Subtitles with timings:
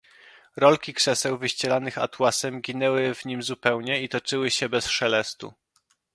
[0.55, 5.53] "Rolki krzeseł wyścielanych atłasem ginęły w nim zupełnie i toczyły się bez szelestu."